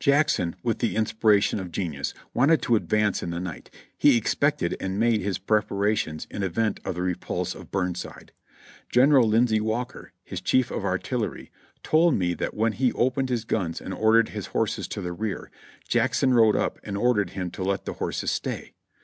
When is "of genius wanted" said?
1.60-2.60